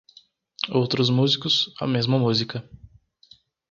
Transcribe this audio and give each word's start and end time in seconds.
Outros 0.79 1.11
músicos- 1.11 1.55
a 1.79 1.85
mesma 1.85 2.17
música. 2.17 2.67